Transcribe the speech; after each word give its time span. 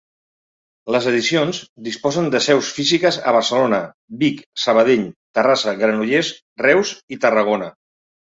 Les 0.93 1.07
edicions 1.09 1.57
disposen 1.87 2.29
de 2.35 2.39
seus 2.45 2.69
físiques 2.77 3.19
a 3.31 3.35
Barcelona, 3.35 3.81
Vic, 4.23 4.41
Sabadell, 4.63 5.05
Terrassa, 5.39 5.75
Granollers, 5.83 6.31
Reus 6.65 6.95
i 7.17 7.23
Tarragona. 7.27 7.69